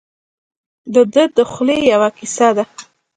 [0.93, 2.63] دده د خولې یوه کیسه ده.